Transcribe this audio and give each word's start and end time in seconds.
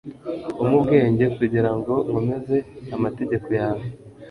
Umpe 0.61 0.75
ubwenge 0.79 1.25
kugira 1.37 1.71
ngo 1.77 1.93
nkomeze 2.07 2.57
amategeko 2.95 3.47
yawe 3.59 3.85